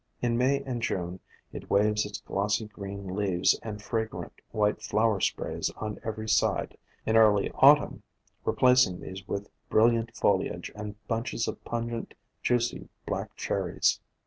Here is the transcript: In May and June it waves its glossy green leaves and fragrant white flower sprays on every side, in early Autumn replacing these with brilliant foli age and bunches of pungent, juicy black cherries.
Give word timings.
In 0.19 0.35
May 0.35 0.63
and 0.63 0.81
June 0.81 1.19
it 1.53 1.69
waves 1.69 2.07
its 2.07 2.21
glossy 2.21 2.65
green 2.65 3.15
leaves 3.15 3.59
and 3.61 3.83
fragrant 3.83 4.33
white 4.49 4.81
flower 4.81 5.19
sprays 5.19 5.69
on 5.77 5.99
every 6.03 6.27
side, 6.27 6.75
in 7.05 7.15
early 7.15 7.51
Autumn 7.53 8.01
replacing 8.43 8.99
these 8.99 9.23
with 9.27 9.51
brilliant 9.69 10.15
foli 10.15 10.51
age 10.51 10.71
and 10.73 10.95
bunches 11.07 11.47
of 11.47 11.63
pungent, 11.63 12.15
juicy 12.41 12.89
black 13.05 13.35
cherries. 13.35 13.99